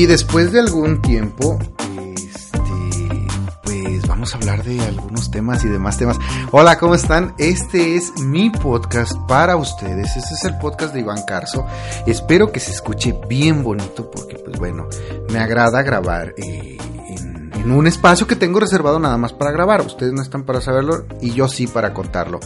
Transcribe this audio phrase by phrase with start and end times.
[0.00, 1.58] Y después de algún tiempo,
[2.16, 3.28] este,
[3.62, 6.16] pues vamos a hablar de algunos temas y demás temas.
[6.52, 7.34] Hola, ¿cómo están?
[7.36, 10.16] Este es mi podcast para ustedes.
[10.16, 11.66] Este es el podcast de Iván Carso.
[12.06, 14.88] Espero que se escuche bien bonito porque, pues bueno,
[15.30, 16.78] me agrada grabar eh,
[17.10, 19.82] en, en un espacio que tengo reservado nada más para grabar.
[19.82, 22.40] Ustedes no están para saberlo y yo sí para contarlo.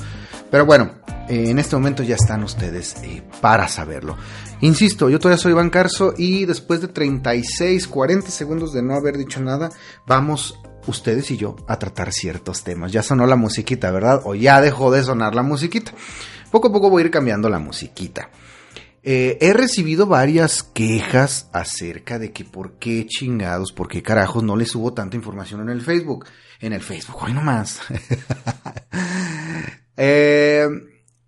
[0.51, 0.91] Pero bueno,
[1.29, 4.17] eh, en este momento ya están ustedes eh, para saberlo.
[4.61, 9.17] Insisto, yo todavía soy Iván Carso y después de 36, 40 segundos de no haber
[9.17, 9.71] dicho nada,
[10.07, 12.93] vamos ustedes y yo a tratar ciertos temas.
[12.93, 14.23] Ya sonó la musiquita, ¿verdad?
[14.25, 15.93] O ya dejó de sonar la musiquita.
[16.51, 18.31] Poco a poco voy a ir cambiando la musiquita.
[19.03, 24.57] Eh, he recibido varias quejas acerca de que por qué chingados, por qué carajos no
[24.57, 26.27] les subo tanta información en el Facebook.
[26.61, 27.81] En el Facebook, hoy nomás.
[29.97, 30.67] eh,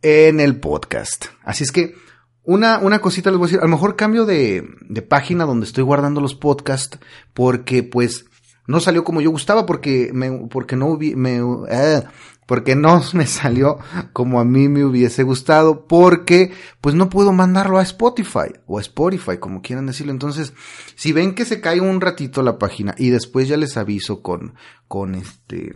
[0.06, 1.26] en el podcast.
[1.42, 1.96] Así es que
[2.44, 5.66] una, una cosita les voy a decir, a lo mejor cambio de, de página donde
[5.66, 7.00] estoy guardando los podcasts
[7.34, 8.26] porque pues
[8.68, 12.04] no salió como yo gustaba porque me, porque no me, eh,
[12.46, 13.78] porque no me salió
[14.12, 18.82] como a mí me hubiese gustado porque pues no puedo mandarlo a Spotify o a
[18.82, 20.52] Spotify como quieran decirlo entonces
[20.94, 24.54] si ven que se cae un ratito la página y después ya les aviso con
[24.86, 25.74] con este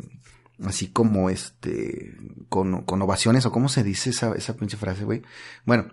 [0.65, 2.17] así como este,
[2.49, 5.23] con, con ovaciones, o cómo se dice esa, esa pinche frase, güey.
[5.65, 5.87] Bueno,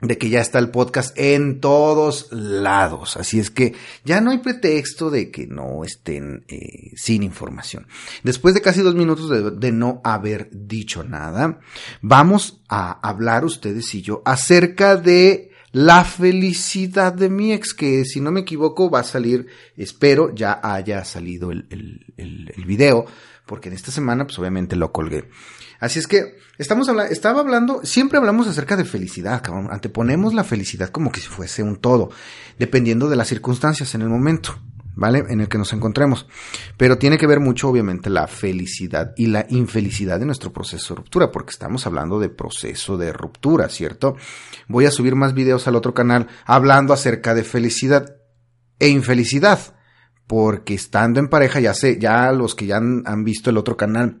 [0.00, 3.16] de que ya está el podcast en todos lados.
[3.16, 3.74] Así es que
[4.04, 7.86] ya no hay pretexto de que no estén eh, sin información.
[8.22, 11.60] Después de casi dos minutos de, no haber dicho nada,
[12.02, 18.20] vamos a hablar ustedes y yo acerca de la felicidad de mi ex, que si
[18.20, 19.46] no me equivoco va a salir,
[19.76, 21.66] espero ya haya salido el,
[22.16, 23.06] el video
[23.46, 25.28] porque en esta semana, pues obviamente lo colgué.
[25.78, 29.68] Así es que estamos hablando, estaba hablando, siempre hablamos acerca de felicidad, cabrón.
[29.70, 32.10] Anteponemos la felicidad como que si fuese un todo,
[32.58, 34.58] dependiendo de las circunstancias en el momento,
[34.96, 35.24] ¿vale?
[35.28, 36.26] En el que nos encontremos.
[36.76, 40.98] Pero tiene que ver mucho, obviamente, la felicidad y la infelicidad de nuestro proceso de
[40.98, 44.16] ruptura, porque estamos hablando de proceso de ruptura, ¿cierto?
[44.66, 48.16] Voy a subir más videos al otro canal hablando acerca de felicidad
[48.78, 49.75] e infelicidad
[50.26, 54.20] porque estando en pareja, ya sé, ya los que ya han, visto el otro canal,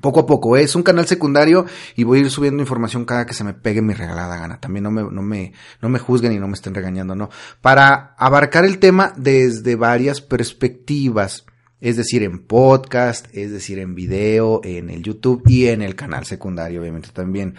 [0.00, 3.34] poco a poco, es un canal secundario y voy a ir subiendo información cada que
[3.34, 4.60] se me pegue mi regalada gana.
[4.60, 7.30] También no me, no me, no me juzguen y no me estén regañando, no.
[7.60, 11.44] Para abarcar el tema desde varias perspectivas
[11.80, 16.26] es decir, en podcast, es decir, en video, en el YouTube y en el canal
[16.26, 17.54] secundario, obviamente también.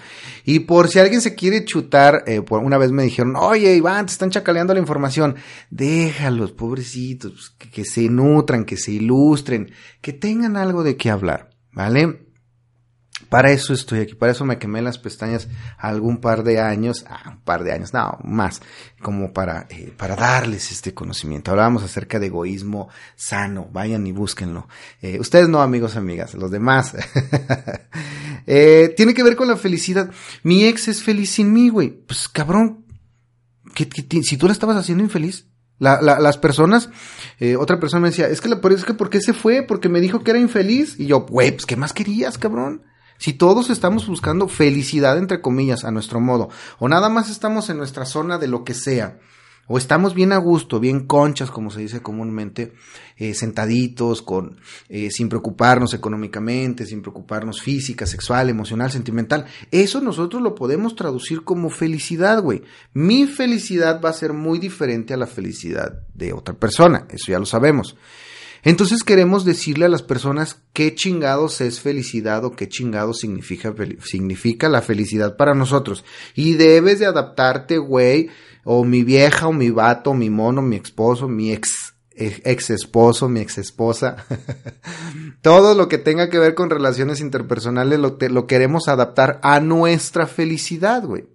[0.45, 4.05] Y por si alguien se quiere chutar, eh, por una vez me dijeron, oye Iván,
[4.05, 5.35] te están chacaleando la información,
[5.69, 9.71] déjalos, pobrecitos, que, que se nutran, que se ilustren,
[10.01, 12.30] que tengan algo de qué hablar, ¿vale?
[13.29, 17.31] Para eso estoy aquí, para eso me quemé las pestañas algún par de años, ah,
[17.31, 18.61] un par de años, no, más,
[19.01, 21.51] como para, eh, para darles este conocimiento.
[21.51, 24.67] Hablábamos acerca de egoísmo sano, vayan y búsquenlo.
[25.01, 26.95] Eh, ustedes no, amigos, amigas, los demás.
[28.47, 30.11] eh, tiene que ver con la felicidad.
[30.43, 31.89] Mi ex es feliz sin mí, güey.
[31.89, 32.85] Pues cabrón,
[33.73, 35.47] ¿qué, qué, si tú la estabas haciendo infeliz,
[35.79, 36.89] la, la, las personas,
[37.57, 39.63] otra persona me decía, es que, la, es que ¿por qué se fue?
[39.63, 40.99] Porque me dijo que era infeliz.
[40.99, 42.83] Y yo, güey, pues ¿qué más querías, cabrón?
[43.21, 46.49] Si todos estamos buscando felicidad, entre comillas, a nuestro modo,
[46.79, 49.19] o nada más estamos en nuestra zona de lo que sea,
[49.67, 52.73] o estamos bien a gusto, bien conchas, como se dice comúnmente,
[53.17, 60.41] eh, sentaditos, con, eh, sin preocuparnos económicamente, sin preocuparnos física, sexual, emocional, sentimental, eso nosotros
[60.41, 62.63] lo podemos traducir como felicidad, güey.
[62.95, 67.37] Mi felicidad va a ser muy diferente a la felicidad de otra persona, eso ya
[67.37, 67.95] lo sabemos.
[68.63, 73.73] Entonces queremos decirle a las personas qué chingados es felicidad o qué chingados significa,
[74.03, 76.03] significa la felicidad para nosotros.
[76.35, 78.29] Y debes de adaptarte, güey,
[78.63, 83.27] o mi vieja, o mi vato, o mi mono, mi esposo, mi ex, ex esposo,
[83.27, 84.17] mi ex esposa.
[85.41, 90.27] Todo lo que tenga que ver con relaciones interpersonales lo, lo queremos adaptar a nuestra
[90.27, 91.25] felicidad, güey.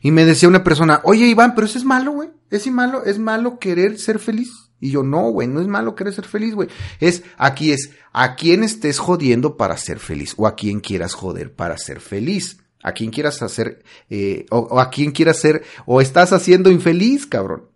[0.00, 2.30] Y me decía una persona, oye Iván, pero eso es malo, güey.
[2.50, 4.63] Es malo, es malo querer ser feliz.
[4.80, 6.68] Y yo, no, güey, no es malo querer ser feliz, güey.
[7.00, 11.54] Es, aquí es, a quién estés jodiendo para ser feliz, o a quién quieras joder
[11.54, 12.58] para ser feliz.
[12.82, 17.26] A quién quieras hacer, eh, o, o, a quién quieras ser, o estás haciendo infeliz,
[17.26, 17.70] cabrón.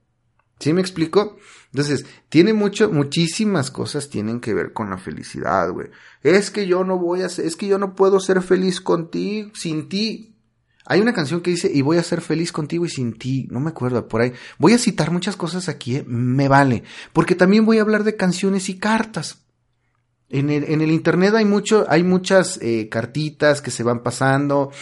[0.61, 1.39] ¿Sí me explico?
[1.73, 5.89] Entonces, tiene mucho, muchísimas cosas tienen que ver con la felicidad, güey.
[6.23, 9.51] Es que yo no voy a ser, es que yo no puedo ser feliz contigo,
[9.55, 10.35] sin ti.
[10.91, 13.47] Hay una canción que dice, y voy a ser feliz contigo y sin ti.
[13.51, 14.33] No me acuerdo, por ahí.
[14.57, 16.05] Voy a citar muchas cosas aquí, ¿eh?
[16.07, 16.83] me vale.
[17.13, 19.43] Porque también voy a hablar de canciones y cartas.
[20.31, 24.73] En el, en el internet hay mucho, hay muchas eh, cartitas que se van pasando,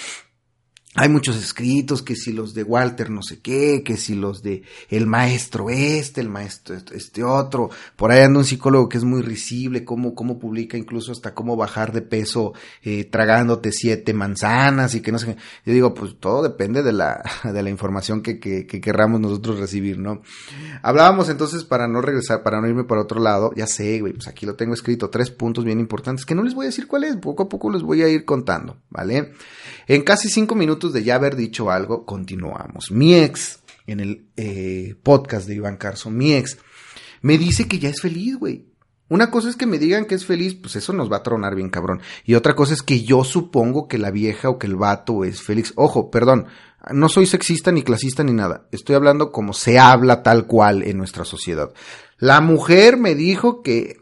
[0.96, 4.62] hay muchos escritos, que si los de Walter no sé qué, que si los de
[4.88, 7.68] el maestro este, el maestro este otro.
[7.96, 11.54] Por ahí anda un psicólogo que es muy risible, cómo, cómo publica incluso hasta cómo
[11.54, 15.36] bajar de peso eh, tragándote siete manzanas y que no sé qué.
[15.66, 19.60] Yo digo, pues todo depende de la, de la información que, que, que querramos nosotros
[19.60, 20.22] recibir, ¿no?
[20.82, 24.28] Hablábamos entonces para no regresar, para no irme para otro lado, ya sé, güey, pues
[24.28, 27.04] aquí lo tengo escrito, tres puntos bien importantes que no les voy a decir cuál
[27.04, 29.32] es, poco a poco les voy a ir contando, ¿vale?
[29.86, 32.90] En casi cinco minutos de ya haber dicho algo, continuamos.
[32.90, 36.58] Mi ex, en el eh, podcast de Iván Carso, mi ex,
[37.22, 38.66] me dice que ya es feliz, güey.
[39.08, 41.54] Una cosa es que me digan que es feliz, pues eso nos va a tronar
[41.54, 42.00] bien cabrón.
[42.24, 45.42] Y otra cosa es que yo supongo que la vieja o que el vato es
[45.42, 45.72] feliz.
[45.76, 46.46] Ojo, perdón,
[46.92, 48.66] no soy sexista ni clasista ni nada.
[48.72, 51.72] Estoy hablando como se habla tal cual en nuestra sociedad.
[52.18, 53.96] La mujer me dijo que,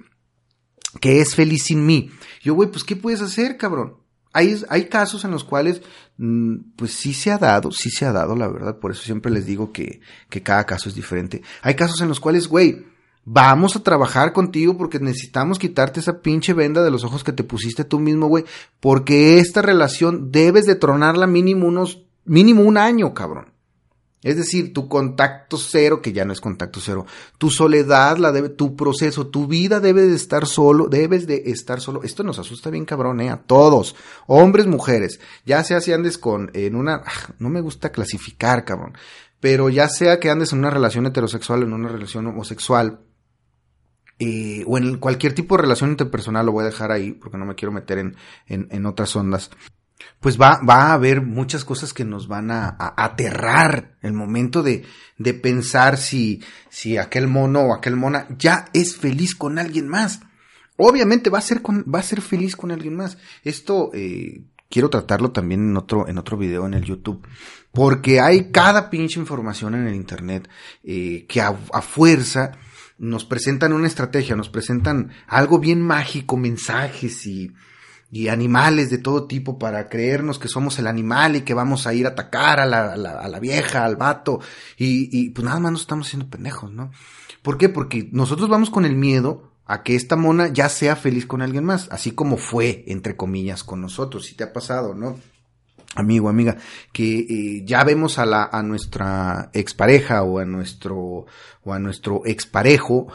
[1.00, 2.10] que es feliz sin mí.
[2.42, 4.03] Yo, güey, pues ¿qué puedes hacer, cabrón?
[4.34, 5.80] Hay, hay casos en los cuales,
[6.18, 9.32] mm, pues sí se ha dado, sí se ha dado, la verdad, por eso siempre
[9.32, 11.40] les digo que, que cada caso es diferente.
[11.62, 12.84] Hay casos en los cuales, güey,
[13.24, 17.44] vamos a trabajar contigo porque necesitamos quitarte esa pinche venda de los ojos que te
[17.44, 18.44] pusiste tú mismo, güey,
[18.80, 23.53] porque esta relación debes de tronarla mínimo unos, mínimo un año, cabrón.
[24.24, 27.04] Es decir, tu contacto cero, que ya no es contacto cero,
[27.36, 31.80] tu soledad, la debe, tu proceso, tu vida debe de estar solo, debes de estar
[31.80, 32.02] solo.
[32.02, 33.94] Esto nos asusta bien cabrón, eh, a todos,
[34.26, 38.96] hombres, mujeres, ya sea si andes con, en una, ah, no me gusta clasificar, cabrón,
[39.40, 43.00] pero ya sea que andes en una relación heterosexual en una relación homosexual,
[44.18, 47.44] eh, o en cualquier tipo de relación interpersonal, lo voy a dejar ahí, porque no
[47.44, 48.16] me quiero meter en,
[48.46, 49.50] en, en otras ondas
[50.20, 54.84] pues va, va a haber muchas cosas que nos van a, aterrar el momento de,
[55.18, 60.20] de pensar si, si aquel mono o aquel mona ya es feliz con alguien más.
[60.76, 63.18] Obviamente va a ser con, va a ser feliz con alguien más.
[63.44, 67.26] Esto, eh, quiero tratarlo también en otro, en otro video en el YouTube.
[67.72, 70.48] Porque hay cada pinche información en el internet,
[70.82, 72.52] eh, que a, a fuerza
[72.98, 77.52] nos presentan una estrategia, nos presentan algo bien mágico, mensajes y,
[78.14, 81.94] y animales de todo tipo para creernos que somos el animal y que vamos a
[81.94, 84.38] ir a atacar a la, a la, vieja, al vato,
[84.78, 86.92] y, y, pues nada más nos estamos haciendo pendejos, ¿no?
[87.42, 87.68] ¿Por qué?
[87.68, 91.64] Porque nosotros vamos con el miedo a que esta mona ya sea feliz con alguien
[91.64, 95.18] más, así como fue, entre comillas, con nosotros, si te ha pasado, ¿no?
[95.96, 96.56] Amigo, amiga,
[96.92, 101.26] que eh, ya vemos a la, a nuestra expareja o a nuestro,
[101.64, 103.08] o a nuestro exparejo,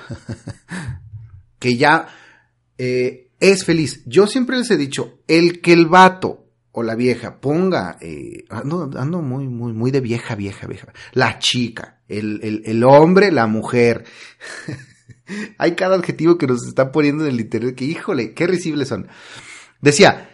[1.58, 2.10] que ya,
[2.78, 4.04] eh, es feliz.
[4.06, 8.90] Yo siempre les he dicho, el que el vato o la vieja ponga, eh, ando,
[8.96, 13.48] ando, muy, muy, muy de vieja, vieja, vieja, la chica, el, el, el hombre, la
[13.48, 14.06] mujer.
[15.58, 19.08] Hay cada adjetivo que nos están poniendo en el internet que, híjole, qué risibles son.
[19.82, 20.30] Decía,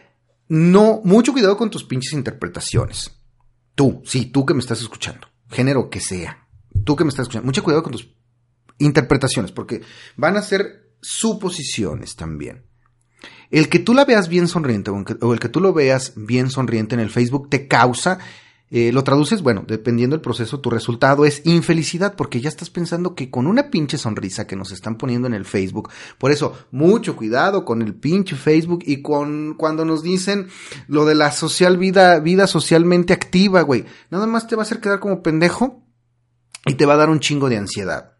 [0.47, 3.11] no, mucho cuidado con tus pinches interpretaciones.
[3.73, 6.47] Tú, sí, tú que me estás escuchando, género que sea,
[6.85, 8.09] tú que me estás escuchando, mucho cuidado con tus
[8.77, 9.81] interpretaciones, porque
[10.15, 12.65] van a ser suposiciones también.
[13.51, 16.95] El que tú la veas bien sonriente o el que tú lo veas bien sonriente
[16.95, 18.19] en el Facebook te causa,
[18.71, 23.13] eh, lo traduces, bueno, dependiendo del proceso, tu resultado es infelicidad porque ya estás pensando
[23.13, 27.15] que con una pinche sonrisa que nos están poniendo en el Facebook, por eso, mucho
[27.15, 30.47] cuidado con el pinche Facebook y con cuando nos dicen
[30.87, 34.81] lo de la social vida, vida socialmente activa, güey, nada más te va a hacer
[34.81, 35.83] quedar como pendejo
[36.65, 38.14] y te va a dar un chingo de ansiedad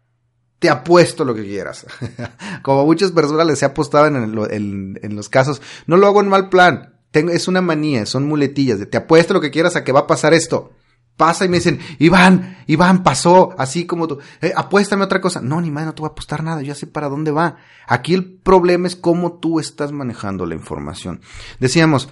[0.58, 1.86] te apuesto lo que quieras.
[2.62, 6.48] Como muchas personas les he apostado en, en, los casos, no lo hago en mal
[6.48, 6.94] plan.
[7.12, 10.06] Es una manía, son muletillas de te apuesto lo que quieras a que va a
[10.06, 10.72] pasar esto.
[11.16, 15.40] Pasa y me dicen, Iván, Iván, pasó, así como tú, eh, apuéstame otra cosa.
[15.40, 17.56] No, ni más, no te voy a apostar nada, yo sé para dónde va.
[17.86, 21.22] Aquí el problema es cómo tú estás manejando la información.
[21.58, 22.10] Decíamos,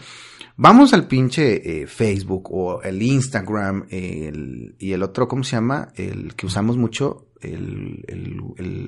[0.56, 5.92] vamos al pinche eh, Facebook o el Instagram el, y el otro, ¿cómo se llama?
[5.96, 8.33] El que usamos mucho, el, el, el,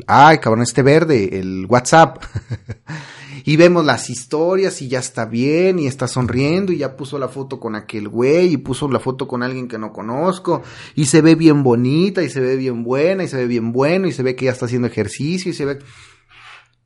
[0.07, 2.23] ay, cabrón, este verde, el WhatsApp.
[3.45, 7.29] y vemos las historias y ya está bien y está sonriendo y ya puso la
[7.29, 10.63] foto con aquel güey y puso la foto con alguien que no conozco
[10.95, 14.09] y se ve bien bonita y se ve bien buena y se ve bien bueno
[14.09, 15.79] y se ve que ya está haciendo ejercicio y se ve...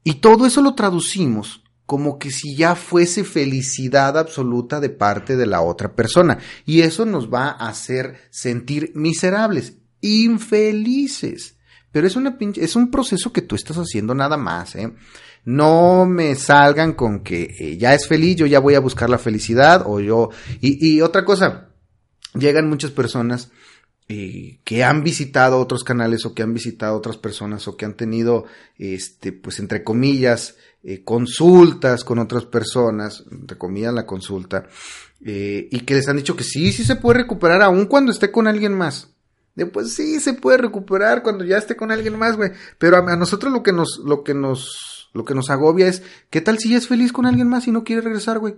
[0.05, 5.47] Y todo eso lo traducimos como que si ya fuese felicidad absoluta de parte de
[5.47, 6.39] la otra persona.
[6.65, 11.57] Y eso nos va a hacer sentir miserables, infelices.
[11.93, 14.93] Pero es una pinche, es un proceso que tú estás haciendo nada más, ¿eh?
[15.45, 19.19] No me salgan con que eh, ya es feliz, yo ya voy a buscar la
[19.19, 20.31] felicidad o yo...
[20.61, 21.71] Y, y otra cosa,
[22.35, 23.51] llegan muchas personas
[24.09, 27.95] eh, que han visitado otros canales o que han visitado otras personas o que han
[27.95, 28.45] tenido,
[28.77, 34.69] este, pues entre comillas, eh, consultas con otras personas, entre comillas la consulta,
[35.23, 38.47] y que les han dicho que sí, sí se puede recuperar aún cuando esté con
[38.47, 39.11] alguien más.
[39.55, 42.53] De, pues sí, se puede recuperar cuando ya esté con alguien más, güey.
[42.79, 46.41] Pero a, nosotros lo que nos, lo que nos, lo que nos agobia es, ¿qué
[46.41, 48.57] tal si ya es feliz con alguien más y no quiere regresar, güey?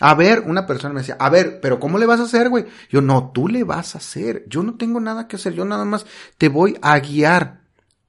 [0.00, 2.66] A ver, una persona me decía, a ver, pero ¿cómo le vas a hacer, güey?
[2.88, 4.44] Yo, no, tú le vas a hacer.
[4.48, 5.54] Yo no tengo nada que hacer.
[5.54, 6.06] Yo nada más
[6.38, 7.62] te voy a guiar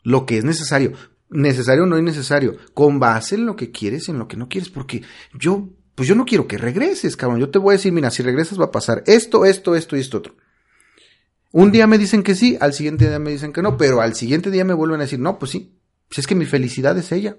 [0.03, 0.93] lo que es necesario.
[1.29, 2.57] Necesario o no innecesario.
[2.75, 4.69] Con base en lo que quieres y en lo que no quieres.
[4.69, 5.01] Porque
[5.33, 7.39] yo, pues yo no quiero que regreses, cabrón.
[7.39, 10.01] Yo te voy a decir, mira, si regresas va a pasar esto, esto, esto y
[10.01, 10.35] esto otro.
[11.51, 14.15] Un día me dicen que sí, al siguiente día me dicen que no, pero al
[14.15, 15.79] siguiente día me vuelven a decir, no, pues sí.
[16.07, 17.37] Pues es que mi felicidad es ella.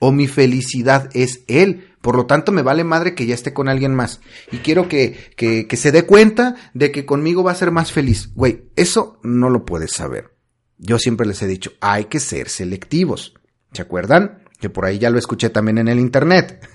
[0.00, 3.66] O mi felicidad es él por lo tanto, me vale madre que ya esté con
[3.66, 4.20] alguien más.
[4.52, 7.92] Y quiero que, que, que se dé cuenta de que conmigo va a ser más
[7.92, 8.28] feliz.
[8.34, 10.36] Güey, eso no lo puedes saber.
[10.76, 13.32] Yo siempre les he dicho, hay que ser selectivos.
[13.72, 14.44] ¿Se acuerdan?
[14.60, 16.68] Que por ahí ya lo escuché también en el internet.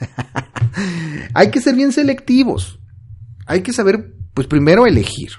[1.35, 2.79] hay que ser bien selectivos.
[3.45, 5.33] Hay que saber, pues primero elegir.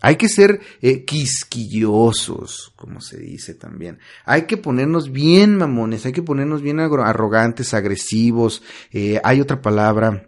[0.00, 3.98] Hay que ser eh, quisquillosos, como se dice también.
[4.24, 8.62] Hay que ponernos bien mamones, hay que ponernos bien arrogantes, agresivos.
[8.92, 10.26] Eh, hay otra palabra.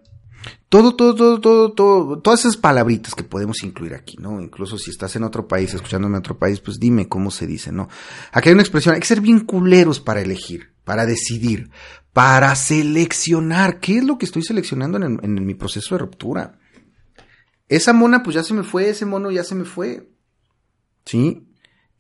[0.69, 4.41] Todo, todo, todo, todo, todo, todas esas palabritas que podemos incluir aquí, ¿no?
[4.41, 7.71] Incluso si estás en otro país, escuchándome en otro país, pues dime cómo se dice,
[7.73, 7.89] ¿no?
[8.33, 11.71] Aquí hay una expresión, hay que ser bien culeros para elegir, para decidir,
[12.13, 13.81] para seleccionar.
[13.81, 16.59] ¿Qué es lo que estoy seleccionando en, en mi proceso de ruptura?
[17.73, 20.07] Esa mona, pues ya se me fue, ese mono ya se me fue.
[21.07, 21.49] ¿Sí?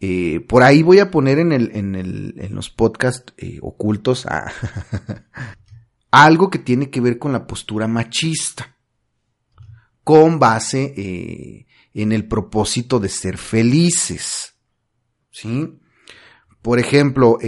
[0.00, 4.26] Eh, por ahí voy a poner en, el, en, el, en los podcasts eh, ocultos
[4.26, 4.52] a
[6.10, 8.76] algo que tiene que ver con la postura machista,
[10.04, 14.54] con base eh, en el propósito de ser felices.
[15.30, 15.78] ¿Sí?
[16.60, 17.38] Por ejemplo,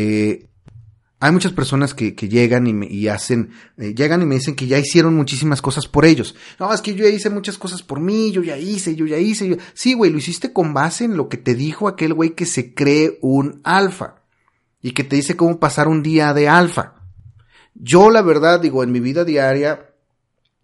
[1.24, 4.66] hay muchas personas que, llegan y, me, y hacen, eh, llegan y me dicen que
[4.66, 6.34] ya hicieron muchísimas cosas por ellos.
[6.60, 9.16] No, es que yo ya hice muchas cosas por mí, yo ya hice, yo ya
[9.16, 9.56] hice.
[9.72, 12.74] Sí, güey, lo hiciste con base en lo que te dijo aquel güey que se
[12.74, 14.16] cree un alfa
[14.82, 16.92] y que te dice cómo pasar un día de alfa.
[17.72, 19.94] Yo, la verdad, digo, en mi vida diaria,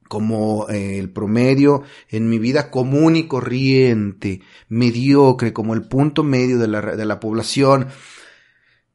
[0.08, 6.58] como eh, el promedio, en mi vida común y corriente, mediocre, como el punto medio
[6.58, 7.88] de la, de la población,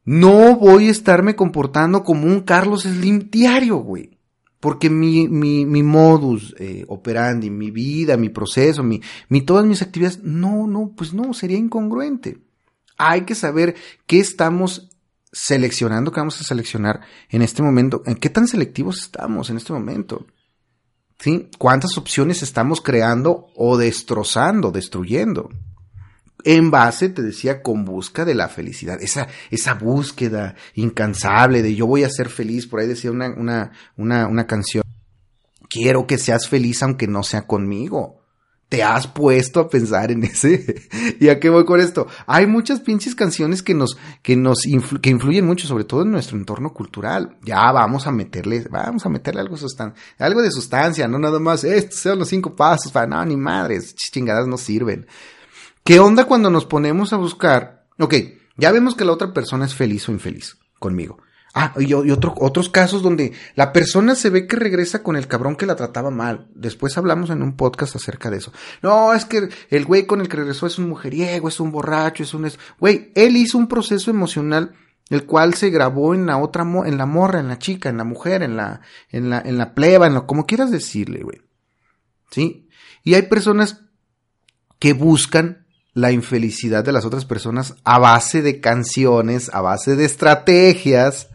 [0.06, 4.12] no voy a estarme comportando como un Carlos Slim diario, güey.
[4.60, 9.82] Porque mi, mi, mi modus eh, operandi, mi vida, mi proceso, mi, mi, todas mis
[9.82, 12.40] actividades, no, no, pues no, sería incongruente.
[12.98, 13.76] Hay que saber
[14.08, 14.90] qué estamos
[15.32, 19.74] seleccionando, qué vamos a seleccionar en este momento, en qué tan selectivos estamos en este
[19.74, 20.26] momento.
[21.20, 21.50] ¿Sí?
[21.58, 25.50] ¿Cuántas opciones estamos creando o destrozando, destruyendo?
[26.44, 31.88] En base, te decía, con busca de la felicidad, esa, esa búsqueda incansable de yo
[31.88, 34.84] voy a ser feliz, por ahí decía una, una, una, una canción,
[35.70, 38.22] quiero que seas feliz aunque no sea conmigo.
[38.68, 40.90] ¿Te has puesto a pensar en ese?
[41.20, 42.08] ¿Y a qué voy con esto?
[42.26, 44.64] Hay muchas pinches canciones que nos, que nos
[45.02, 47.38] que influyen mucho, sobre todo en nuestro entorno cultural.
[47.44, 49.56] Ya vamos a meterle, vamos a meterle algo,
[50.18, 53.94] algo de sustancia, no nada más, estos son los cinco pasos, para no, ni madres,
[53.96, 55.06] chingadas no sirven.
[55.86, 57.86] ¿Qué onda cuando nos ponemos a buscar?
[58.00, 58.16] Ok,
[58.58, 61.20] ya vemos que la otra persona es feliz o infeliz conmigo.
[61.54, 65.56] Ah, y, otro, otros casos donde la persona se ve que regresa con el cabrón
[65.56, 66.48] que la trataba mal.
[66.56, 68.52] Después hablamos en un podcast acerca de eso.
[68.82, 72.24] No, es que el güey con el que regresó es un mujeriego, es un borracho,
[72.24, 72.52] es un...
[72.80, 74.74] Güey, él hizo un proceso emocional
[75.12, 78.06] el cual se grabó en la otra, en la morra, en la chica, en la
[78.06, 81.44] mujer, en la, en la, en la pleba, en lo, como quieras decirle, güey.
[82.32, 82.68] ¿Sí?
[83.04, 83.84] Y hay personas
[84.80, 85.65] que buscan
[85.96, 91.30] la infelicidad de las otras personas a base de canciones, a base de estrategias,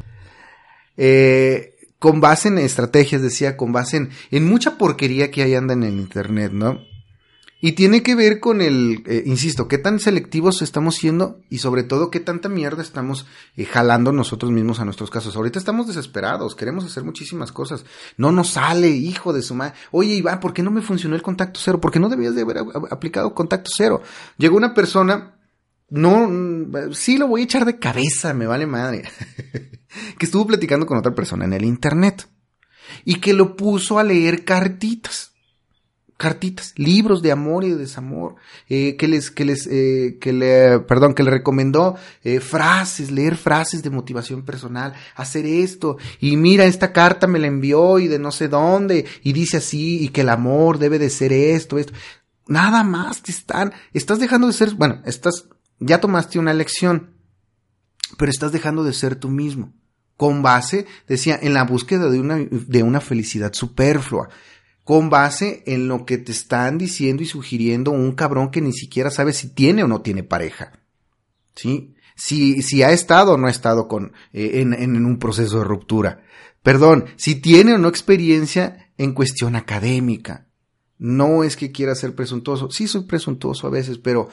[0.96, 5.72] eh, con base en estrategias, decía, con base en, en mucha porquería que ahí anda
[5.72, 6.78] en el Internet, ¿no?
[7.62, 11.82] Y tiene que ver con el, eh, insisto, qué tan selectivos estamos siendo y sobre
[11.82, 13.26] todo qué tanta mierda estamos
[13.56, 15.36] eh, jalando nosotros mismos a nuestros casos.
[15.36, 17.84] Ahorita estamos desesperados, queremos hacer muchísimas cosas.
[18.16, 19.74] No nos sale, hijo de su madre.
[19.90, 21.80] Oye, Iván, ¿por qué no me funcionó el contacto cero?
[21.80, 24.02] ¿Por qué no debías de haber aplicado contacto cero?
[24.38, 25.36] Llegó una persona,
[25.90, 29.02] no, mm, sí lo voy a echar de cabeza, me vale madre.
[30.18, 32.26] que estuvo platicando con otra persona en el internet
[33.04, 35.29] y que lo puso a leer cartitas
[36.20, 38.34] cartitas, libros de amor y de desamor,
[38.68, 43.36] eh, que les, que les, eh, que le, perdón, que le recomendó eh, frases, leer
[43.36, 48.18] frases de motivación personal, hacer esto, y mira, esta carta me la envió y de
[48.18, 51.94] no sé dónde, y dice así, y que el amor debe de ser esto, esto.
[52.46, 55.46] Nada más te están, estás dejando de ser, bueno, estás,
[55.78, 57.14] ya tomaste una lección,
[58.18, 59.72] pero estás dejando de ser tú mismo.
[60.18, 64.28] Con base, decía, en la búsqueda de una, de una felicidad superflua
[64.90, 69.12] con base en lo que te están diciendo y sugiriendo un cabrón que ni siquiera
[69.12, 70.72] sabe si tiene o no tiene pareja.
[71.54, 71.94] ¿Sí?
[72.16, 75.64] Si, si ha estado o no ha estado con, eh, en, en un proceso de
[75.64, 76.24] ruptura.
[76.64, 80.48] Perdón, si tiene o no experiencia en cuestión académica.
[80.98, 82.68] No es que quiera ser presuntuoso.
[82.72, 84.28] Sí soy presuntuoso a veces, pero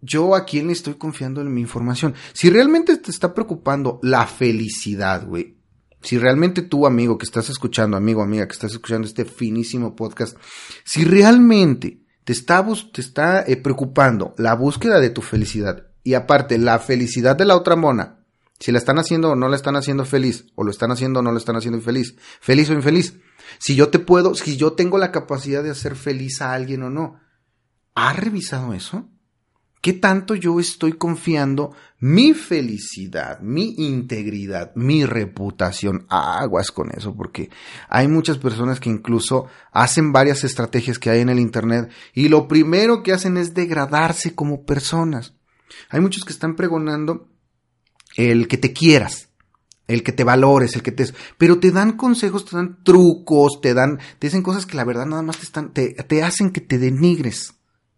[0.00, 2.14] yo a quién le estoy confiando en mi información.
[2.32, 5.58] Si realmente te está preocupando la felicidad, güey,
[6.02, 10.36] si realmente tú, amigo, que estás escuchando, amigo, amiga, que estás escuchando este finísimo podcast,
[10.84, 16.58] si realmente te está, te está eh, preocupando la búsqueda de tu felicidad y aparte
[16.58, 18.24] la felicidad de la otra mona,
[18.58, 21.22] si la están haciendo o no la están haciendo feliz, o lo están haciendo o
[21.22, 23.18] no lo están haciendo infeliz, feliz o infeliz,
[23.58, 26.90] si yo te puedo, si yo tengo la capacidad de hacer feliz a alguien o
[26.90, 27.20] no,
[27.94, 29.08] ¿has revisado eso?
[29.86, 36.06] ¿Qué tanto yo estoy confiando mi felicidad, mi integridad, mi reputación?
[36.08, 37.50] Aguas con eso, porque
[37.88, 42.48] hay muchas personas que incluso hacen varias estrategias que hay en el Internet y lo
[42.48, 45.34] primero que hacen es degradarse como personas.
[45.90, 47.28] Hay muchos que están pregonando
[48.16, 49.28] el que te quieras,
[49.86, 51.06] el que te valores, el que te...
[51.38, 53.98] Pero te dan consejos, te dan trucos, te dan...
[54.18, 55.72] Te dicen cosas que la verdad nada más te están...
[55.72, 57.54] Te, te hacen que te denigres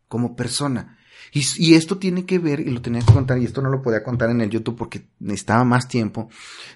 [0.06, 0.97] como persona.
[1.32, 4.02] Y, esto tiene que ver, y lo tenía que contar, y esto no lo podía
[4.02, 6.28] contar en el YouTube porque necesitaba más tiempo,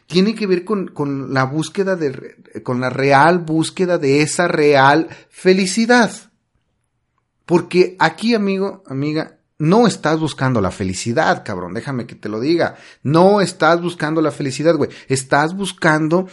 [0.06, 5.08] tiene que ver con, con la búsqueda de, con la real búsqueda de esa real
[5.30, 6.10] felicidad.
[7.46, 12.76] Porque aquí, amigo, amiga, no estás buscando la felicidad, cabrón, déjame que te lo diga.
[13.02, 14.90] No estás buscando la felicidad, güey.
[15.08, 16.28] Estás buscando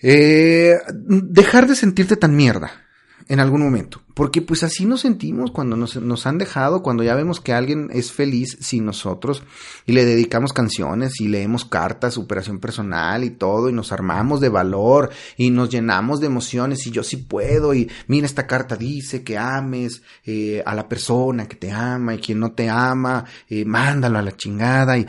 [0.00, 2.87] eh, dejar de sentirte tan mierda
[3.28, 4.00] en algún momento.
[4.14, 8.10] Porque pues así nos sentimos cuando nos, han dejado, cuando ya vemos que alguien es
[8.10, 9.42] feliz sin nosotros
[9.86, 14.48] y le dedicamos canciones y leemos cartas, superación personal y todo y nos armamos de
[14.48, 19.22] valor y nos llenamos de emociones y yo sí puedo y mira esta carta dice
[19.22, 23.64] que ames eh, a la persona que te ama y quien no te ama, eh,
[23.64, 25.06] mándalo a la chingada y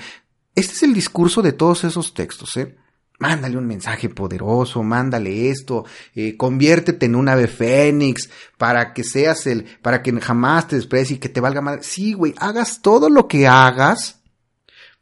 [0.54, 2.76] este es el discurso de todos esos textos, ¿eh?
[3.20, 9.46] Mándale un mensaje poderoso, mándale esto, eh, conviértete en un ave fénix para que seas
[9.46, 11.84] el, para que jamás te desprecies y que te valga mal.
[11.84, 14.22] Sí, güey, hagas todo lo que hagas,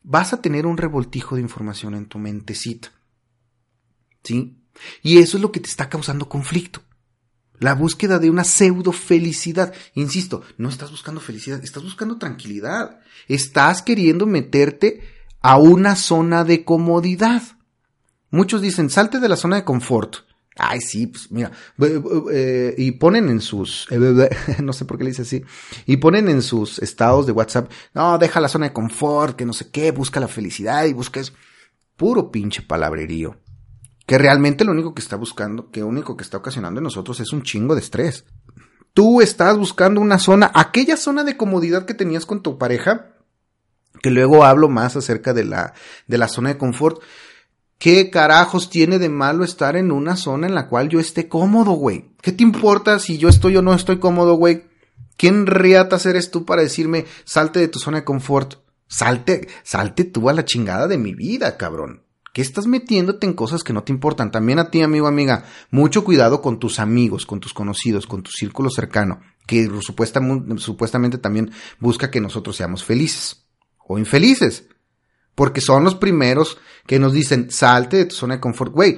[0.02, 2.92] vas a tener un revoltijo de información en tu mentecita.
[4.24, 4.58] ¿Sí?
[5.04, 6.82] Y eso es lo que te está causando conflicto.
[7.60, 9.74] La búsqueda de una pseudo felicidad.
[9.94, 13.00] Insisto, no estás buscando felicidad, estás buscando tranquilidad.
[13.28, 15.02] Estás queriendo meterte
[15.42, 17.57] a una zona de comodidad.
[18.30, 20.28] Muchos dicen, salte de la zona de confort.
[20.60, 21.52] Ay, sí, pues mira,
[22.32, 23.88] eh, y ponen en sus,
[24.64, 25.44] no sé por qué le dice así,
[25.86, 29.54] y ponen en sus estados de WhatsApp, no, deja la zona de confort, que no
[29.54, 31.34] sé qué, busca la felicidad y busca eso.
[31.96, 33.38] Puro pinche palabrerío.
[34.06, 37.20] Que realmente lo único que está buscando, que lo único que está ocasionando en nosotros
[37.20, 38.26] es un chingo de estrés.
[38.94, 43.18] Tú estás buscando una zona, aquella zona de comodidad que tenías con tu pareja,
[44.02, 45.74] que luego hablo más acerca de la,
[46.08, 47.02] de la zona de confort,
[47.80, 51.74] ¿Qué carajos tiene de malo estar en una zona en la cual yo esté cómodo,
[51.74, 52.10] güey?
[52.22, 54.64] ¿Qué te importa si yo estoy o no estoy cómodo, güey?
[55.16, 58.56] ¿Quién riatas eres tú para decirme salte de tu zona de confort?
[58.88, 62.04] Salte, salte tú a la chingada de mi vida, cabrón.
[62.34, 64.32] ¿Qué estás metiéndote en cosas que no te importan?
[64.32, 68.32] También a ti, amigo, amiga, mucho cuidado con tus amigos, con tus conocidos, con tu
[68.32, 73.48] círculo cercano, que supuestamente, supuestamente también busca que nosotros seamos felices
[73.88, 74.68] o infelices
[75.38, 78.98] porque son los primeros que nos dicen, salte de tu zona de confort, güey.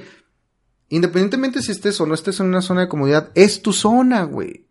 [0.88, 4.64] Independientemente si estés o no estés en una zona de comodidad, es tu zona, güey.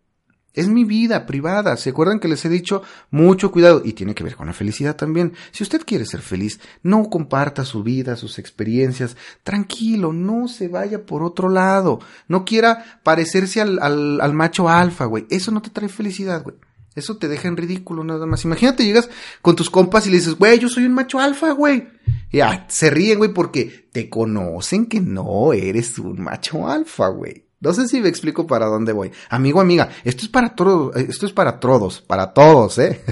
[0.52, 1.76] Es mi vida privada.
[1.76, 3.82] ¿Se acuerdan que les he dicho mucho cuidado?
[3.84, 5.34] Y tiene que ver con la felicidad también.
[5.52, 9.16] Si usted quiere ser feliz, no comparta su vida, sus experiencias.
[9.44, 12.00] Tranquilo, no se vaya por otro lado.
[12.26, 15.24] No quiera parecerse al, al, macho alfa, güey.
[15.30, 16.56] Eso no te trae felicidad, güey.
[16.94, 18.44] Eso te deja en ridículo nada más.
[18.44, 19.08] Imagínate, llegas
[19.42, 21.88] con tus compas y le dices, güey, yo soy un macho alfa, güey.
[22.32, 27.46] Y ah, se ríen, güey, porque te conocen que no eres un macho alfa, güey.
[27.60, 29.12] No sé si me explico para dónde voy.
[29.28, 33.02] Amigo, amiga, esto es para todos, esto es para todos, para todos, ¿eh?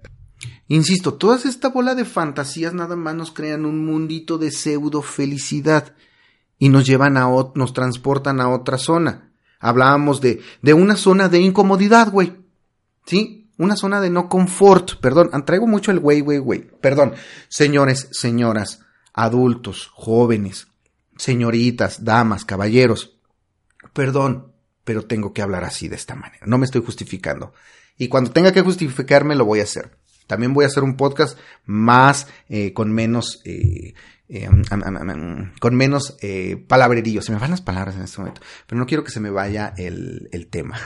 [0.68, 5.94] Insisto, toda esta bola de fantasías nada más nos crean un mundito de pseudo felicidad
[6.58, 9.32] y nos llevan a, nos transportan a otra zona.
[9.58, 12.39] Hablábamos de, de una zona de incomodidad, güey.
[13.06, 13.50] ¿Sí?
[13.58, 15.00] Una zona de no confort.
[15.00, 16.60] Perdón, traigo mucho el güey, güey, güey.
[16.80, 17.14] Perdón.
[17.48, 18.80] Señores, señoras,
[19.12, 20.68] adultos, jóvenes,
[21.16, 23.18] señoritas, damas, caballeros.
[23.92, 24.52] Perdón,
[24.84, 26.46] pero tengo que hablar así de esta manera.
[26.46, 27.52] No me estoy justificando.
[27.96, 29.98] Y cuando tenga que justificarme, lo voy a hacer.
[30.26, 31.36] También voy a hacer un podcast
[31.66, 33.94] más, eh, con menos, eh,
[34.30, 34.48] eh,
[35.60, 36.16] con menos
[36.68, 37.20] palabrerío.
[37.22, 39.74] Se me van las palabras en este momento, pero no quiero que se me vaya
[39.76, 40.78] el, el tema.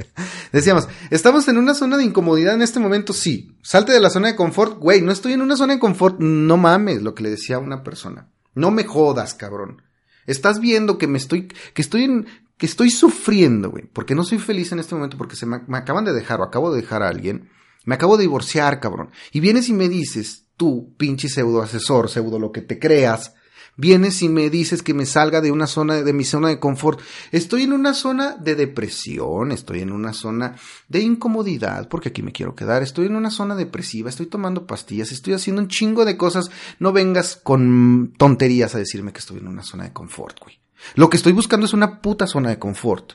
[0.52, 3.12] Decíamos, ¿estamos en una zona de incomodidad en este momento?
[3.12, 3.56] Sí.
[3.62, 4.78] Salte de la zona de confort.
[4.78, 6.20] Güey, no estoy en una zona de confort.
[6.20, 8.28] No mames, lo que le decía una persona.
[8.54, 9.82] No me jodas, cabrón.
[10.26, 14.38] Estás viendo que me estoy, que estoy en, que estoy sufriendo, güey, porque no soy
[14.38, 17.02] feliz en este momento porque se me, me acaban de dejar o acabo de dejar
[17.02, 17.50] a alguien
[17.84, 19.10] me acabo de divorciar, cabrón.
[19.32, 23.34] Y vienes y me dices, tú, pinche pseudo asesor, pseudo lo que te creas,
[23.76, 27.00] vienes y me dices que me salga de una zona, de mi zona de confort.
[27.32, 30.54] Estoy en una zona de depresión, estoy en una zona
[30.86, 35.10] de incomodidad, porque aquí me quiero quedar, estoy en una zona depresiva, estoy tomando pastillas,
[35.10, 36.48] estoy haciendo un chingo de cosas.
[36.78, 40.60] No vengas con tonterías a decirme que estoy en una zona de confort, güey.
[40.94, 43.14] Lo que estoy buscando es una puta zona de confort.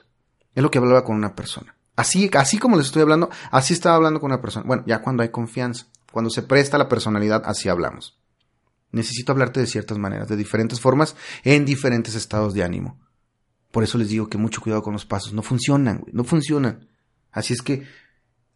[0.54, 1.78] Es lo que hablaba con una persona.
[1.96, 4.66] Así, así como les estoy hablando, así estaba hablando con una persona.
[4.68, 8.18] Bueno, ya cuando hay confianza, cuando se presta la personalidad, así hablamos.
[8.92, 13.00] Necesito hablarte de ciertas maneras, de diferentes formas, en diferentes estados de ánimo.
[13.72, 15.34] Por eso les digo que mucho cuidado con los pasos.
[15.34, 16.88] No funcionan, no funcionan.
[17.32, 17.84] Así es que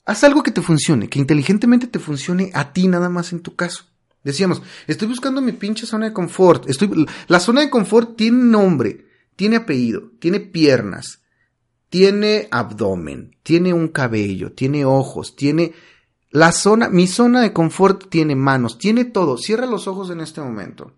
[0.05, 3.55] haz algo que te funcione, que inteligentemente te funcione a ti nada más en tu
[3.55, 3.85] caso.
[4.23, 6.69] Decíamos, estoy buscando mi pinche zona de confort.
[6.69, 11.21] Estoy, la zona de confort tiene nombre, tiene apellido, tiene piernas,
[11.89, 15.73] tiene abdomen, tiene un cabello, tiene ojos, tiene
[16.31, 19.37] la zona, mi zona de confort tiene manos, tiene todo.
[19.37, 20.93] Cierra los ojos en este momento.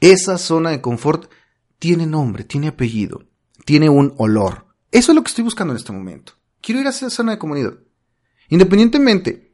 [0.00, 1.30] Esa zona de confort
[1.78, 3.24] tiene nombre, tiene apellido,
[3.64, 4.66] tiene un olor.
[4.90, 6.32] Eso es lo que estoy buscando en este momento.
[6.60, 7.74] Quiero ir a esa zona de comunidad.
[8.48, 9.48] Independientemente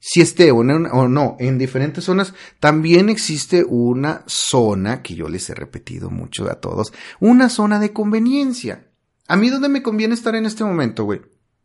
[0.00, 5.54] si esté o no en diferentes zonas, también existe una zona, que yo les he
[5.54, 8.92] repetido mucho a todos, una zona de conveniencia.
[9.26, 11.20] A mí dónde me conviene estar en este momento, güey.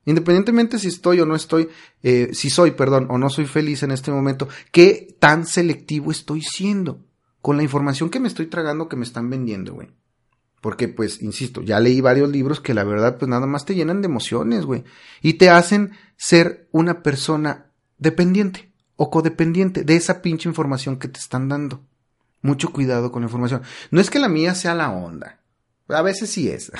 [0.05, 1.69] Independientemente si estoy o no estoy,
[2.01, 6.41] eh, si soy, perdón, o no soy feliz en este momento, ¿qué tan selectivo estoy
[6.41, 7.05] siendo
[7.41, 9.89] con la información que me estoy tragando que me están vendiendo, güey?
[10.63, 14.01] Porque, pues, insisto, ya leí varios libros que la verdad, pues nada más te llenan
[14.01, 14.85] de emociones, güey.
[15.21, 17.65] Y te hacen ser una persona
[17.97, 21.81] dependiente o codependiente de esa pinche información que te están dando.
[22.41, 23.61] Mucho cuidado con la información.
[23.91, 25.41] No es que la mía sea la onda.
[25.89, 26.71] A veces sí es.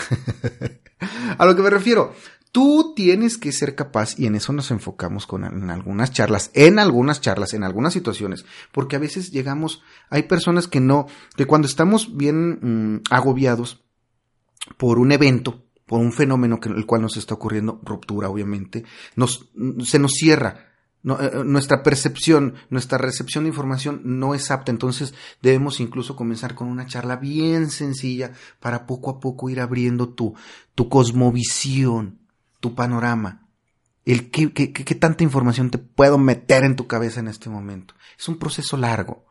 [1.37, 2.13] a lo que me refiero,
[2.53, 6.77] tú tienes que ser capaz, y en eso nos enfocamos con, en algunas charlas, en
[6.77, 11.67] algunas charlas, en algunas situaciones, porque a veces llegamos, hay personas que no, que cuando
[11.67, 13.83] estamos bien mm, agobiados
[14.77, 18.85] por un evento, por un fenómeno que el cual nos está ocurriendo, ruptura obviamente,
[19.15, 19.49] nos,
[19.83, 20.69] se nos cierra.
[21.03, 26.53] Eh, eh, nuestra percepción, nuestra recepción de información no es apta, entonces debemos incluso comenzar
[26.53, 30.35] con una charla bien sencilla para poco a poco ir abriendo tu,
[30.75, 32.22] tu cosmovisión,
[32.63, 33.49] tu panorama.
[34.05, 37.93] El qué, qué, qué tanta información te puedo meter en tu cabeza en este momento.
[38.17, 39.25] Es un proceso largo.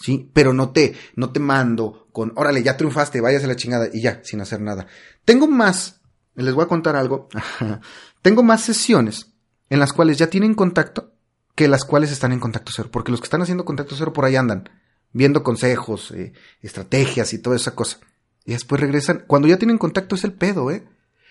[0.00, 0.30] ¿Sí?
[0.32, 4.00] Pero no te, no te mando con, órale, ya triunfaste, váyase a la chingada y
[4.00, 4.86] ya, sin hacer nada.
[5.26, 6.00] Tengo más,
[6.36, 7.28] les voy a contar algo.
[8.22, 9.34] Tengo más sesiones
[9.68, 11.12] en las cuales ya tienen contacto
[11.54, 12.88] que las cuales están en contacto cero.
[12.90, 14.70] Porque los que están haciendo contacto cero por ahí andan,
[15.12, 16.32] viendo consejos, eh,
[16.62, 17.98] estrategias y toda esa cosa.
[18.46, 19.24] Y después regresan.
[19.26, 20.86] Cuando ya tienen contacto es el pedo, ¿eh?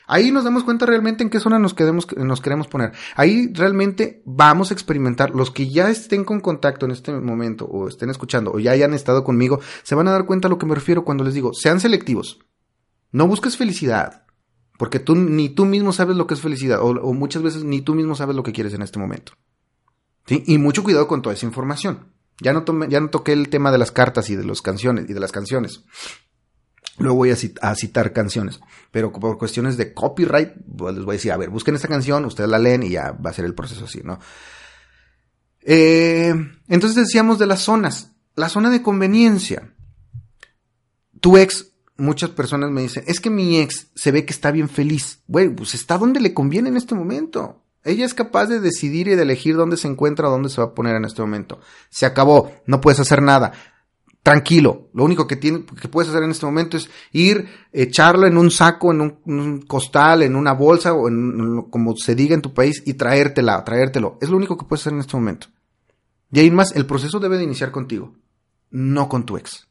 [0.09, 1.75] Ahí nos damos cuenta realmente en qué zona nos,
[2.15, 2.93] nos queremos poner.
[3.15, 5.31] Ahí realmente vamos a experimentar.
[5.35, 8.93] Los que ya estén con contacto en este momento, o estén escuchando, o ya hayan
[8.93, 11.53] estado conmigo, se van a dar cuenta a lo que me refiero cuando les digo,
[11.53, 12.39] sean selectivos.
[13.11, 14.23] No busques felicidad.
[14.77, 17.93] Porque tú ni tú mismo sabes lo que es felicidad, o, muchas veces ni tú
[17.93, 19.33] mismo sabes lo que quieres en este momento.
[20.25, 20.43] ¿Sí?
[20.47, 22.13] Y mucho cuidado con toda esa información.
[22.39, 25.13] Ya no, ya no toqué el tema de las cartas y de las canciones y
[25.13, 25.83] de las canciones.
[26.99, 27.35] Luego voy a,
[27.75, 28.59] citar canciones,
[28.91, 32.25] pero por cuestiones de copyright, pues les voy a decir, a ver, busquen esta canción,
[32.25, 34.19] ustedes la leen y ya va a ser el proceso así, ¿no?
[35.61, 36.33] Eh,
[36.67, 38.13] entonces decíamos de las zonas.
[38.35, 39.73] La zona de conveniencia.
[41.19, 44.69] Tu ex muchas personas me dicen, es que mi ex se ve que está bien
[44.69, 45.21] feliz.
[45.27, 47.63] Bueno, pues está donde le conviene en este momento.
[47.83, 50.67] Ella es capaz de decidir y de elegir dónde se encuentra o dónde se va
[50.67, 51.59] a poner en este momento.
[51.89, 53.53] Se acabó, no puedes hacer nada.
[54.27, 58.51] Tranquilo, lo único que, que puedes hacer en este momento es ir, echarlo en un
[58.51, 62.83] saco, en un, costal, en una bolsa o en, como se diga en tu país
[62.85, 64.17] y traértela, traértelo.
[64.19, 65.47] Es lo único que puedes hacer en este momento.
[66.29, 68.15] Y ahí más, el proceso debe de iniciar contigo,
[68.69, 69.69] no con tu ex.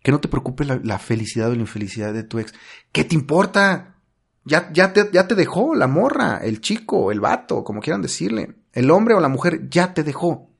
[0.00, 2.54] Que no te preocupe la, felicidad o la infelicidad de tu ex.
[2.92, 3.96] ¿Qué te importa?
[4.44, 8.54] Ya, ya, te, ya te dejó la morra, el chico, el vato, como quieran decirle.
[8.72, 10.52] El hombre o la mujer ya te dejó.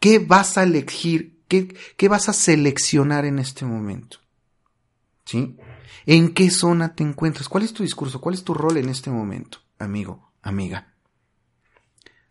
[0.00, 1.35] ¿Qué vas a elegir?
[1.48, 4.18] ¿Qué, qué vas a seleccionar en este momento?
[5.24, 5.56] ¿Sí?
[6.06, 7.48] ¿En qué zona te encuentras?
[7.48, 8.20] ¿Cuál es tu discurso?
[8.20, 10.92] ¿Cuál es tu rol en este momento, amigo, amiga?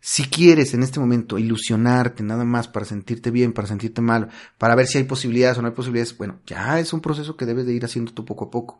[0.00, 4.76] Si quieres en este momento ilusionarte nada más para sentirte bien, para sentirte mal, para
[4.76, 7.66] ver si hay posibilidades o no hay posibilidades, bueno, ya es un proceso que debes
[7.66, 8.78] de ir haciendo tú poco a poco.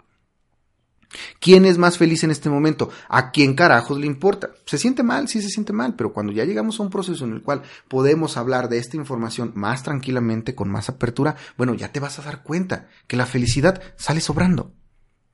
[1.40, 2.90] ¿Quién es más feliz en este momento?
[3.08, 4.50] ¿A quién carajos le importa?
[4.66, 5.28] ¿Se siente mal?
[5.28, 8.36] Sí se siente mal, pero cuando ya llegamos a un proceso en el cual podemos
[8.36, 12.42] hablar de esta información más tranquilamente, con más apertura, bueno, ya te vas a dar
[12.42, 14.72] cuenta que la felicidad sale sobrando.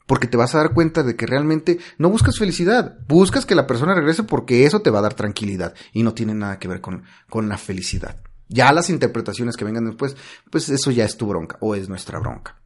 [0.07, 3.67] Porque te vas a dar cuenta de que realmente no buscas felicidad, buscas que la
[3.67, 6.81] persona regrese porque eso te va a dar tranquilidad y no tiene nada que ver
[6.81, 8.21] con, con la felicidad.
[8.49, 10.17] Ya las interpretaciones que vengan después,
[10.51, 12.62] pues eso ya es tu bronca o es nuestra bronca.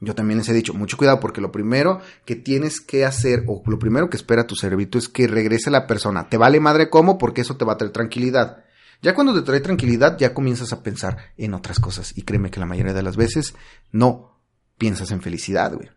[0.00, 3.62] Yo también les he dicho, mucho cuidado porque lo primero que tienes que hacer o
[3.66, 6.28] lo primero que espera tu cerebrito es que regrese la persona.
[6.28, 8.64] Te vale madre cómo porque eso te va a traer tranquilidad.
[9.02, 12.60] Ya cuando te trae tranquilidad ya comienzas a pensar en otras cosas y créeme que
[12.60, 13.54] la mayoría de las veces
[13.92, 14.40] no
[14.76, 15.88] piensas en felicidad, güey.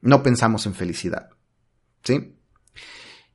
[0.00, 1.30] No pensamos en felicidad.
[2.02, 2.34] ¿Sí?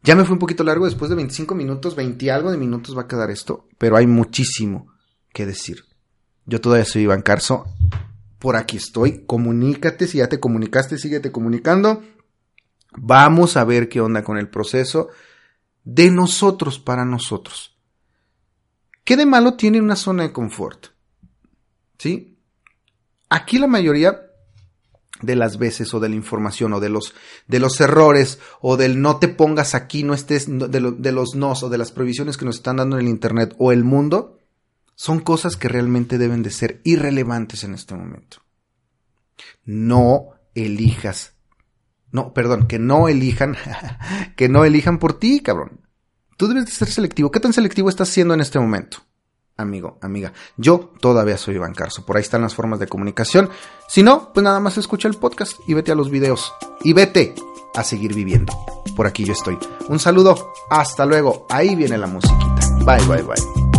[0.03, 2.97] Ya me fue un poquito largo, después de 25 minutos, 20 y algo de minutos
[2.97, 4.87] va a quedar esto, pero hay muchísimo
[5.31, 5.83] que decir.
[6.45, 7.65] Yo todavía soy Iván Carso
[8.41, 12.01] por aquí estoy, comunícate, si ya te comunicaste, síguete comunicando.
[12.97, 15.09] Vamos a ver qué onda con el proceso
[15.83, 17.77] de nosotros para nosotros.
[19.03, 20.87] ¿Qué de malo tiene una zona de confort?
[21.99, 22.39] ¿Sí?
[23.29, 24.19] Aquí la mayoría
[25.21, 27.13] de las veces o de la información o de los,
[27.45, 31.61] de los errores o del no te pongas aquí, no estés, de, de los nos
[31.61, 34.40] o de las prohibiciones que nos están dando en el Internet o el mundo,
[35.01, 38.37] son cosas que realmente deben de ser irrelevantes en este momento.
[39.65, 41.33] No elijas.
[42.11, 43.57] No, perdón, que no elijan,
[44.37, 45.81] que no elijan por ti, cabrón.
[46.37, 47.31] Tú debes de ser selectivo.
[47.31, 48.99] ¿Qué tan selectivo estás siendo en este momento?
[49.57, 50.33] Amigo, amiga.
[50.55, 52.05] Yo todavía soy Iván Carso.
[52.05, 53.49] Por ahí están las formas de comunicación.
[53.87, 56.53] Si no, pues nada más escucha el podcast y vete a los videos.
[56.83, 57.33] Y vete
[57.73, 58.53] a seguir viviendo.
[58.95, 59.57] Por aquí yo estoy.
[59.89, 60.53] Un saludo.
[60.69, 61.47] Hasta luego.
[61.49, 62.85] Ahí viene la musiquita.
[62.85, 63.70] Bye, bye, bye.